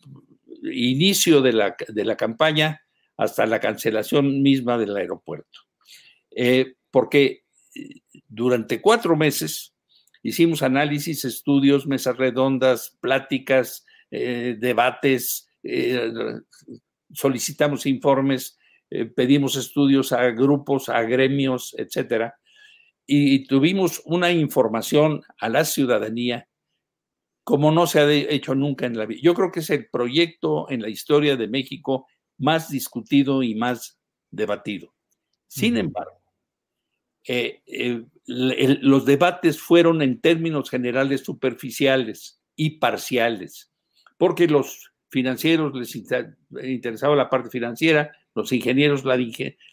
inicio 0.63 1.43
de 1.43 1.53
la, 1.53 1.75
de 1.87 2.05
la 2.05 2.17
campaña 2.17 2.81
hasta 3.15 3.45
la 3.45 3.59
cancelación 3.59 4.41
misma 4.41 4.79
del 4.79 4.97
aeropuerto. 4.97 5.59
Eh, 6.35 6.73
porque 6.89 7.43
eh, 7.75 8.01
durante 8.27 8.81
cuatro 8.81 9.15
meses 9.15 9.75
hicimos 10.23 10.63
análisis, 10.63 11.23
estudios, 11.23 11.85
mesas 11.85 12.17
redondas, 12.17 12.97
pláticas, 12.99 13.85
eh, 14.09 14.55
debates, 14.57 15.47
eh, 15.61 16.11
solicitamos 17.13 17.85
informes, 17.85 18.57
pedimos 19.15 19.55
estudios 19.55 20.11
a 20.13 20.31
grupos, 20.31 20.89
a 20.89 21.03
gremios, 21.03 21.75
etcétera, 21.77 22.39
y 23.05 23.45
tuvimos 23.45 24.01
una 24.05 24.31
información 24.31 25.21
a 25.39 25.49
la 25.49 25.65
ciudadanía 25.65 26.47
como 27.43 27.71
no 27.71 27.85
se 27.85 27.99
ha 27.99 28.11
hecho 28.11 28.55
nunca 28.55 28.87
en 28.87 28.97
la 28.97 29.05
vida. 29.05 29.19
Yo 29.21 29.35
creo 29.35 29.51
que 29.51 29.59
es 29.59 29.69
el 29.69 29.87
proyecto 29.87 30.69
en 30.71 30.81
la 30.81 30.89
historia 30.89 31.35
de 31.35 31.47
México 31.47 32.07
más 32.39 32.69
discutido 32.69 33.43
y 33.43 33.53
más 33.53 33.99
debatido. 34.31 34.95
Sin 35.47 35.77
embargo, 35.77 36.19
los 38.25 39.05
debates 39.05 39.61
fueron 39.61 40.01
en 40.01 40.19
términos 40.19 40.69
generales 40.71 41.21
superficiales 41.21 42.41
y 42.55 42.79
parciales 42.79 43.71
porque 44.17 44.47
los 44.47 44.91
financieros 45.09 45.73
les 45.75 45.95
interesaba 46.63 47.15
la 47.15 47.29
parte 47.29 47.49
financiera, 47.49 48.11
los 48.33 48.51
ingenieros 48.51 49.05
la, 49.05 49.17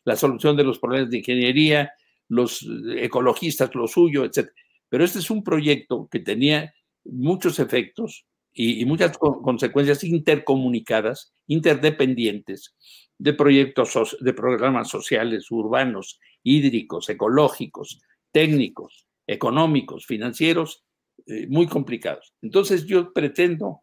la 0.05 0.17
solución 0.17 0.57
de 0.57 0.65
los 0.65 0.79
problemas 0.79 1.11
de 1.11 1.19
ingeniería, 1.19 1.93
los 2.29 2.67
ecologistas 2.97 3.75
lo 3.75 3.87
suyo, 3.87 4.25
etc. 4.25 4.49
Pero 4.89 5.05
este 5.05 5.19
es 5.19 5.31
un 5.31 5.43
proyecto 5.43 6.09
que 6.11 6.21
tenía 6.21 6.75
muchos 7.05 7.59
efectos 7.59 8.27
y, 8.53 8.85
muchas 8.85 9.17
consecuencias 9.19 10.05
intercomunicadas, 10.05 11.35
interdependientes, 11.47 12.75
de 13.19 13.33
proyectos, 13.35 14.17
de 14.21 14.35
programas 14.35 14.89
sociales, 14.89 15.51
urbanos, 15.51 16.19
hídricos, 16.43 17.09
ecológicos, 17.09 18.03
técnicos, 18.33 19.07
económicos, 19.27 20.07
financieros, 20.07 20.85
eh, 21.27 21.47
muy 21.49 21.67
complicados. 21.67 22.35
Entonces 22.43 22.85
yo 22.85 23.13
pretendo 23.13 23.83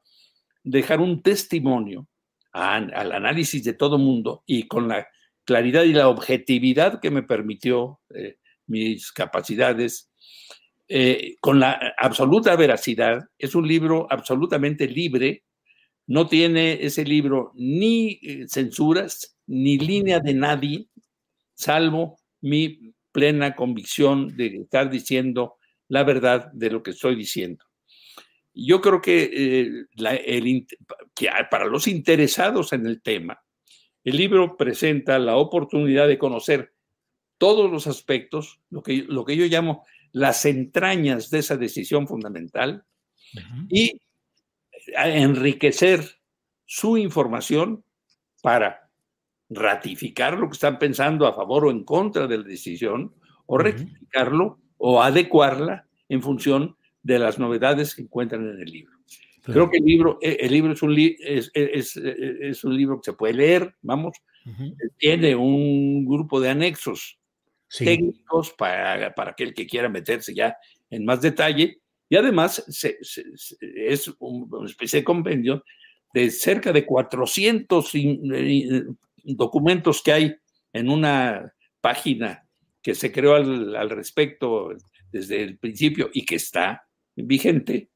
dejar 0.64 1.00
un 1.00 1.22
testimonio 1.22 2.08
al 2.52 3.12
análisis 3.12 3.64
de 3.64 3.74
todo 3.74 3.98
mundo 3.98 4.44
y 4.46 4.68
con 4.68 4.88
la 4.88 5.08
claridad 5.50 5.84
y 5.84 5.94
la 5.94 6.10
objetividad 6.10 7.00
que 7.02 7.10
me 7.10 7.24
permitió 7.24 8.02
eh, 8.14 8.38
mis 8.68 9.12
capacidades, 9.12 10.12
eh, 10.88 11.38
con 11.42 11.60
la 11.60 11.96
absoluta 11.98 12.56
veracidad. 12.56 13.24
Es 13.36 13.56
un 13.56 13.68
libro 13.68 14.06
absolutamente 14.12 14.88
libre, 14.88 15.44
no 16.06 16.28
tiene 16.28 16.86
ese 16.86 17.04
libro 17.04 17.52
ni 17.56 18.20
eh, 18.22 18.46
censuras, 18.48 19.36
ni 19.48 19.80
línea 19.80 20.20
de 20.20 20.36
nadie, 20.36 20.86
salvo 21.56 22.20
mi 22.42 22.94
plena 23.12 23.56
convicción 23.56 24.38
de 24.38 24.58
estar 24.58 24.92
diciendo 24.92 25.56
la 25.88 26.04
verdad 26.04 26.52
de 26.54 26.70
lo 26.70 26.84
que 26.84 26.92
estoy 26.92 27.16
diciendo. 27.16 27.66
Yo 28.54 28.82
creo 28.82 29.02
que, 29.02 29.32
eh, 29.34 29.70
para 31.50 31.66
los 31.66 31.88
interesados 31.88 32.72
en 32.72 32.86
el 32.86 33.02
tema, 33.02 33.40
el 34.04 34.18
libro 34.18 34.58
presenta 34.58 35.20
la 35.20 35.36
oportunidad 35.38 36.08
de 36.08 36.18
conocer 36.18 36.74
todos 37.38 37.72
los 37.72 37.88
aspectos, 37.88 38.60
lo 38.70 38.84
que, 38.84 39.06
lo 39.08 39.26
que 39.26 39.36
yo 39.36 39.46
llamo 39.46 39.86
las 40.12 40.46
entrañas 40.46 41.30
de 41.30 41.40
esa 41.40 41.58
decisión 41.58 42.08
fundamental 42.08 42.84
y 43.70 44.02
enriquecer 44.96 46.20
su 46.66 46.98
información 46.98 47.84
para 48.42 48.90
ratificar 49.50 50.38
lo 50.38 50.48
que 50.48 50.54
están 50.54 50.80
pensando 50.80 51.28
a 51.28 51.34
favor 51.34 51.66
o 51.66 51.72
en 51.72 51.84
contra 51.84 52.28
de 52.28 52.38
la 52.38 52.44
decisión, 52.44 53.14
o 53.46 53.58
rectificarlo 53.58 54.60
o 54.78 55.02
adecuarla 55.02 55.88
en 56.08 56.22
función 56.22 56.78
de 57.02 57.18
las 57.18 57.40
novedades 57.40 57.96
que 57.96 58.04
encuentran 58.04 58.48
en 58.48 58.62
el 58.62 58.72
libro. 58.72 58.94
Creo 59.44 59.70
que 59.70 59.78
el 59.78 59.86
libro, 59.86 60.20
eh, 60.22 60.38
el 60.42 60.52
libro 60.52 60.74
es, 60.74 60.82
un 60.82 60.98
es, 60.98 61.52
es, 61.54 61.98
es, 61.98 62.64
un 62.64 62.76
libro 62.76 62.98
que 63.00 63.12
se 63.12 63.18
puede 63.18 63.34
leer, 63.34 63.76
vamos, 63.82 64.18
tiene 64.98 65.36
un 65.36 66.06
grupo 66.06 66.40
de 66.40 66.50
anexos 66.50 67.18
técnicos 67.78 68.52
para, 68.52 69.14
para 69.14 69.32
aquel 69.32 69.54
que 69.54 69.68
quiera 69.68 69.90
meterse 69.90 70.34
ya 70.34 70.58
en 70.90 71.06
más 71.06 71.22
detalle, 71.22 71.80
y 72.10 72.16
además 72.16 72.64
es 72.68 74.12
una 74.20 74.66
especie 74.66 75.00
de 75.00 75.04
compendio 75.04 75.64
de 76.14 76.32
cerca 76.32 76.72
de 76.74 76.86
400 76.86 77.92
eh, 77.94 78.84
documentos 79.24 80.02
que 80.02 80.12
hay 80.12 80.36
en 80.74 80.90
una 80.90 81.54
página 81.82 82.48
que 82.82 82.96
se 82.96 83.12
creó 83.12 83.36
al, 83.36 83.76
al 83.76 83.90
respecto 83.92 84.76
desde 85.12 85.44
el 85.44 85.58
principio 85.58 86.10
y 86.12 86.26
que 86.26 86.36
está 86.36 86.88
vigente 87.16 87.90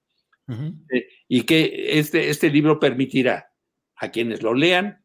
eh, 0.47 1.07
y 1.27 1.43
que 1.43 1.99
este, 1.99 2.29
este 2.29 2.49
libro 2.49 2.79
permitirá 2.79 3.51
a 3.95 4.11
quienes 4.11 4.41
lo 4.41 4.53
lean 4.53 5.03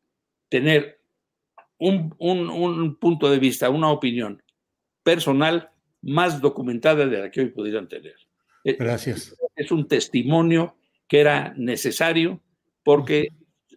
tener 0.48 1.00
un, 1.78 2.96
punto 3.00 3.30
de 3.30 3.38
vista, 3.38 3.70
una 3.70 3.90
opinión 3.90 4.42
personal 5.02 5.70
más 6.02 6.40
documentada 6.40 7.06
de 7.06 7.18
la 7.18 7.30
que 7.30 7.40
hoy 7.40 7.50
pudieran 7.50 7.88
tener. 7.88 8.16
Eh, 8.64 8.76
Gracias. 8.78 9.34
Es 9.54 9.70
un 9.70 9.86
testimonio 9.86 10.76
que 11.06 11.20
era 11.20 11.54
necesario 11.56 12.42
porque 12.82 13.28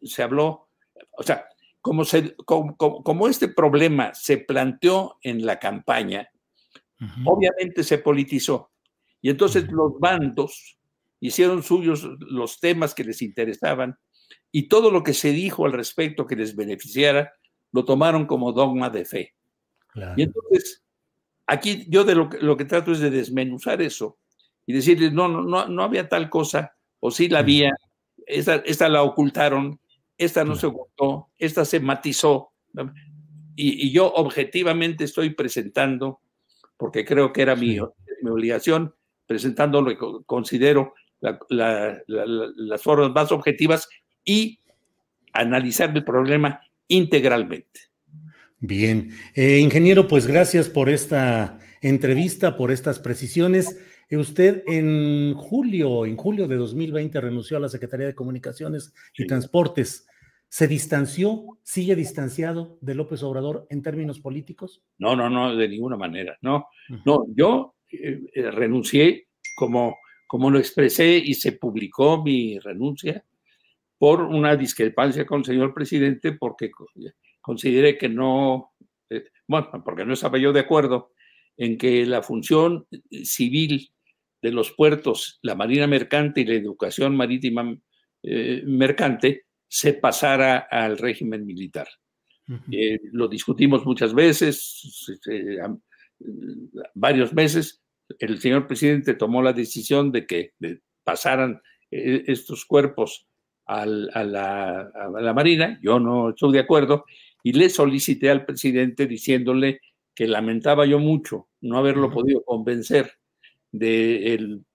se 0.04 0.24
habló, 0.24 0.70
o 1.12 1.24
sea, 1.24 1.46
como, 1.82 2.06
se, 2.06 2.36
como, 2.46 3.28
este 3.28 3.48
problema 3.48 4.14
se 4.14 4.38
planteó 4.38 5.18
en 5.22 5.46
la 5.46 5.60
campaña, 5.60 6.30
obviamente 7.26 7.84
se 7.84 7.98
politizó. 7.98 8.72
Y 9.22 9.30
entonces 9.30 9.72
los 9.72 10.00
bandos 10.00 10.78
hicieron 11.22 11.64
suyos 11.64 12.04
los 12.20 12.60
temas 12.60 12.94
que 12.94 13.04
les 13.06 13.22
interesaban 13.22 13.98
y 14.52 14.68
todo 14.68 14.92
lo 14.92 15.04
que 15.04 15.14
se 15.14 15.32
dijo 15.32 15.66
al 15.66 15.72
respecto 15.72 16.28
que 16.28 16.36
les 16.36 16.56
beneficiara, 16.56 17.32
lo 17.72 17.86
tomaron 17.86 18.26
como 18.26 18.52
dogma 18.52 18.90
de 18.90 19.06
fe. 19.06 19.34
Y 20.18 20.24
entonces, 20.24 20.84
aquí 21.48 21.86
yo 21.88 22.04
de 22.04 22.16
lo 22.16 22.30
que, 22.30 22.40
lo 22.40 22.58
que 22.58 22.66
trato 22.66 22.92
es 22.92 23.00
de 23.00 23.12
desmenuzar 23.12 23.82
eso 23.82 24.18
y 24.66 24.74
decirles, 24.74 25.14
no, 25.14 25.28
no, 25.28 25.42
no, 25.42 25.68
no 25.68 25.84
había 25.84 26.10
tal 26.10 26.30
cosa, 26.30 26.76
o 27.00 27.12
sí 27.12 27.30
la 27.30 27.40
había, 27.40 27.72
esta, 28.26 28.56
esta 28.56 28.90
la 28.90 29.04
ocultaron, 29.04 29.80
esta 30.18 30.44
no 30.44 30.56
se 30.56 30.68
ocultó, 30.68 31.30
esta 31.38 31.66
se 31.66 31.80
matizó. 31.80 32.52
Y, 33.56 33.88
y, 33.88 33.92
yo 33.92 34.12
objetivamente 34.14 35.04
estoy 35.04 35.32
presentando, 35.32 36.22
porque 36.78 37.06
creo 37.06 37.34
que 37.34 37.42
era 37.42 37.56
mi, 37.56 37.78
mi 38.22 38.30
obligación, 38.30 38.96
presentando 39.26 39.82
lo 39.82 39.90
que 39.90 40.26
considero 40.26 40.94
la, 41.22 41.40
la, 41.50 42.04
la, 42.08 42.26
las 42.56 42.82
formas 42.82 43.12
más 43.12 43.32
objetivas 43.32 43.88
y 44.26 44.60
analizar 45.34 45.96
el 45.96 46.04
problema 46.04 46.62
integralmente. 46.88 47.92
Bien, 48.60 49.12
eh, 49.34 49.60
ingeniero, 49.60 50.08
pues 50.08 50.28
gracias 50.28 50.70
por 50.70 50.90
esta 50.90 51.60
entrevista, 51.82 52.58
por 52.58 52.72
estas 52.72 53.00
precisiones. 53.00 53.80
Eh, 54.10 54.18
usted 54.18 54.64
en 54.68 55.34
julio, 55.34 56.06
en 56.06 56.16
julio 56.16 56.48
de 56.48 56.58
2020 56.58 57.22
renunció 57.22 57.58
a 57.58 57.60
la 57.62 57.70
Secretaría 57.70 58.06
de 58.06 58.16
Comunicaciones 58.16 58.94
y 59.18 59.26
Transportes. 59.26 60.08
¿Se 60.48 60.68
distanció, 60.68 61.60
sigue 61.64 61.96
distanciado 61.96 62.78
de 62.82 62.94
López 62.94 63.24
Obrador 63.24 63.66
en 63.70 63.82
términos 63.82 64.20
políticos? 64.20 64.84
No, 64.98 65.16
no, 65.16 65.30
no, 65.30 65.56
de 65.56 65.70
ninguna 65.70 65.96
manera. 65.96 66.38
No, 66.42 66.68
no, 67.06 67.26
yo 67.34 67.76
eh, 67.90 68.20
renuncié 68.52 69.28
como, 69.56 69.98
como 70.32 70.50
lo 70.50 70.60
expresé 70.60 71.18
y 71.18 71.34
se 71.34 71.52
publicó 71.52 72.24
mi 72.24 72.58
renuncia 72.58 73.22
por 73.98 74.22
una 74.22 74.56
discrepancia 74.56 75.26
con 75.26 75.40
el 75.40 75.46
señor 75.46 75.74
presidente 75.74 76.32
porque 76.32 76.72
consideré 77.42 77.98
que 77.98 78.08
no, 78.08 78.72
eh, 79.10 79.26
bueno, 79.46 79.70
porque 79.84 80.06
no 80.06 80.14
estaba 80.14 80.38
yo 80.38 80.54
de 80.54 80.62
acuerdo 80.62 81.12
en 81.58 81.78
que 81.78 82.06
la 82.06 82.22
función 82.24 82.88
civil 83.12 83.92
de 84.42 84.52
los 84.54 84.72
puertos, 84.72 85.38
la 85.42 85.54
marina 85.54 85.86
mercante 85.86 86.40
y 86.40 86.46
la 86.46 86.54
educación 86.54 87.14
marítima 87.18 87.78
eh, 88.24 88.64
mercante 88.66 89.48
se 89.68 89.96
pasara 89.96 90.60
al 90.72 90.98
régimen 90.98 91.46
militar. 91.46 91.90
eh, 92.72 93.02
lo 93.12 93.28
discutimos 93.28 93.86
muchas 93.86 94.14
veces, 94.14 95.20
eh, 95.30 95.58
varios 96.94 97.34
meses. 97.34 97.84
El 98.20 98.40
señor 98.40 98.68
presidente 98.68 99.14
tomó 99.14 99.42
la 99.42 99.54
decisión 99.54 100.12
de 100.12 100.26
que 100.26 100.54
pasaran 101.04 101.62
eh, 101.92 102.24
estos 102.28 102.66
cuerpos 102.66 103.28
al, 103.66 104.10
a, 104.14 104.24
la, 104.24 104.82
a, 104.82 105.22
la, 105.22 105.34
Marina. 105.34 105.80
Yo 105.82 106.00
no 106.00 106.30
estoy 106.30 106.54
de 106.54 106.60
acuerdo 106.60 107.06
y 107.44 107.54
le 107.54 107.70
solicité 107.70 108.30
al 108.30 108.46
presidente 108.46 109.08
diciéndole 109.08 109.80
que 110.14 110.28
lamentaba 110.28 110.86
yo 110.86 111.00
mucho 111.00 111.48
no 111.62 111.78
haberlo 111.78 112.08
uh 112.08 112.10
-huh. 112.10 112.14
podido 112.14 112.44
convencer 112.44 113.14
de, 113.72 114.34
el, 114.34 114.66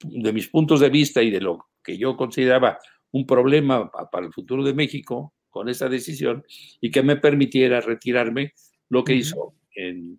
de 0.00 0.32
mis 0.32 0.48
puntos 0.48 0.80
de 0.80 0.90
vista 0.90 1.22
y 1.22 1.30
de 1.30 1.40
lo 1.40 1.66
que 1.82 1.96
yo 1.96 2.16
consideraba 2.16 2.78
un 3.12 3.26
problema 3.26 3.90
para 4.10 4.26
el 4.26 4.32
futuro 4.32 4.64
de 4.64 4.74
México 4.74 5.34
con 5.50 5.68
esa 5.68 5.88
decisión 5.88 6.44
y 6.80 6.90
que 6.90 7.02
me 7.02 7.16
permitiera 7.16 7.80
retirarme, 7.80 8.54
lo 8.88 9.04
que 9.04 9.12
uh 9.12 9.16
-huh. 9.16 9.20
hizo 9.20 9.54
en, 9.74 10.18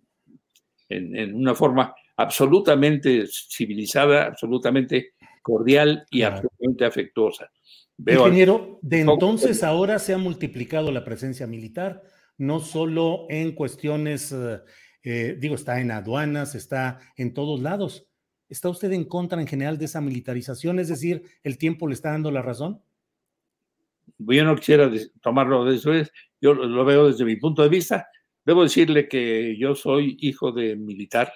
en, 0.88 1.16
en, 1.16 1.34
una 1.34 1.54
forma 1.54 1.94
absolutamente 2.16 3.24
civilizada, 3.28 4.26
absolutamente 4.26 5.14
cordial 5.42 6.04
y 6.10 6.20
claro. 6.20 6.36
absolutamente 6.36 6.84
afectuosa. 6.84 7.50
Veo 7.96 8.20
Ingeniero, 8.20 8.78
de 8.82 9.00
entonces 9.00 9.62
ahora 9.62 9.98
se 9.98 10.14
ha 10.14 10.18
multiplicado 10.18 10.90
la 10.90 11.04
presencia 11.04 11.46
militar, 11.46 12.02
no 12.38 12.60
solo 12.60 13.26
en 13.28 13.52
cuestiones, 13.52 14.34
eh, 15.04 15.36
digo, 15.38 15.54
está 15.54 15.80
en 15.80 15.90
aduanas, 15.92 16.54
está 16.54 16.98
en 17.16 17.34
todos 17.34 17.60
lados. 17.60 18.08
¿Está 18.48 18.68
usted 18.68 18.92
en 18.92 19.04
contra 19.04 19.40
en 19.40 19.46
general 19.46 19.78
de 19.78 19.86
esa 19.86 20.00
militarización? 20.00 20.78
Es 20.78 20.88
decir, 20.88 21.22
¿el 21.42 21.56
tiempo 21.56 21.88
le 21.88 21.94
está 21.94 22.10
dando 22.10 22.30
la 22.30 22.42
razón? 22.42 22.82
Yo 24.18 24.44
no 24.44 24.56
quisiera 24.56 24.90
tomarlo 25.22 25.64
de 25.64 25.76
eso, 25.76 25.90
yo 26.40 26.54
lo 26.54 26.84
veo 26.84 27.08
desde 27.08 27.24
mi 27.24 27.36
punto 27.36 27.62
de 27.62 27.68
vista. 27.68 28.06
Debo 28.44 28.62
decirle 28.62 29.08
que 29.08 29.56
yo 29.58 29.74
soy 29.74 30.16
hijo 30.20 30.52
de 30.52 30.76
militar. 30.76 31.32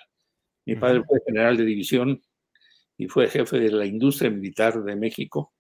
Mi 0.68 0.76
padre 0.76 1.02
fue 1.02 1.20
general 1.24 1.56
de 1.56 1.64
división 1.64 2.22
y 2.98 3.06
fue 3.08 3.28
jefe 3.28 3.58
de 3.58 3.70
la 3.70 3.86
industria 3.86 4.30
militar 4.30 4.82
de 4.84 4.96
México. 4.96 5.54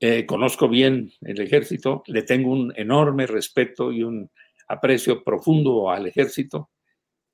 Eh, 0.00 0.26
conozco 0.26 0.68
bien 0.68 1.12
el 1.20 1.40
ejército, 1.40 2.02
le 2.08 2.22
tengo 2.22 2.50
un 2.50 2.72
enorme 2.74 3.28
respeto 3.28 3.92
y 3.92 4.02
un 4.02 4.28
aprecio 4.66 5.22
profundo 5.22 5.90
al 5.92 6.08
ejército, 6.08 6.70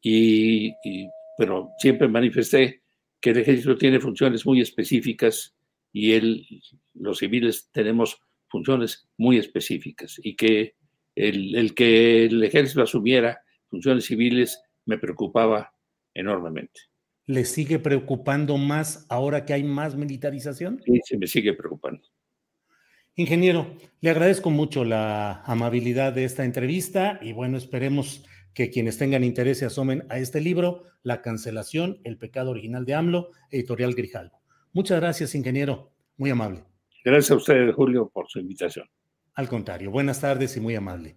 y, 0.03 0.75
y, 0.85 1.09
pero 1.39 1.71
siempre 1.79 2.09
manifesté 2.09 2.83
que 3.19 3.31
el 3.31 3.39
ejército 3.39 3.75
tiene 3.77 3.99
funciones 3.99 4.45
muy 4.45 4.61
específicas 4.61 5.55
y 5.95 6.13
él, 6.13 6.47
los 6.93 7.19
civiles 7.19 7.71
tenemos 7.73 8.21
funciones 8.49 9.09
muy 9.17 9.39
específicas 9.39 10.21
y 10.23 10.37
que 10.37 10.75
el, 11.15 11.55
el 11.55 11.75
que 11.75 12.27
el 12.27 12.45
ejército 12.45 12.83
asumiera 12.83 13.41
funciones 13.71 14.05
civiles 14.05 14.61
me 14.85 14.99
preocupaba 14.99 15.73
enormemente. 16.15 16.81
¿Le 17.27 17.45
sigue 17.45 17.79
preocupando 17.79 18.57
más 18.59 19.07
ahora 19.09 19.45
que 19.45 19.53
hay 19.53 19.65
más 19.65 19.95
militarización? 19.95 20.83
Sí, 20.85 21.01
se 21.05 21.17
me 21.17 21.27
sigue 21.27 21.55
preocupando. 21.55 22.03
Ingeniero, 23.15 23.77
le 24.01 24.11
agradezco 24.11 24.51
mucho 24.51 24.85
la 24.85 25.43
amabilidad 25.45 26.13
de 26.13 26.25
esta 26.25 26.45
entrevista 26.45 27.19
y 27.21 27.33
bueno, 27.33 27.59
esperemos 27.59 28.25
que 28.55 28.71
quienes 28.71 28.99
tengan 28.99 29.25
interés 29.25 29.59
se 29.59 29.67
asomen 29.67 30.05
a 30.09 30.19
este 30.19 30.41
libro, 30.41 30.85
La 31.03 31.23
cancelación, 31.23 32.01
el 32.05 32.19
pecado 32.19 32.51
original 32.51 32.85
de 32.85 32.95
AMLO, 32.95 33.31
editorial 33.51 33.95
Grijalvo. 33.95 34.41
Muchas 34.73 35.01
gracias, 35.01 35.35
ingeniero. 35.35 35.93
Muy 36.17 36.31
amable. 36.31 36.65
Gracias 37.05 37.31
a 37.33 37.37
usted, 37.37 37.73
Julio, 37.73 38.11
por 38.13 38.29
su 38.29 38.39
invitación. 38.39 38.87
Al 39.35 39.49
contrario, 39.49 39.91
buenas 39.91 40.21
tardes 40.21 40.57
y 40.57 40.61
muy 40.61 40.75
amable. 40.75 41.17